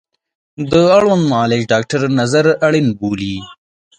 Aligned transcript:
د 0.71 0.73
اړوند 0.97 1.23
معالج 1.31 1.61
ډاکتر 1.71 2.01
نظر 2.19 2.45
اړین 2.67 2.87
بولي 2.99 3.35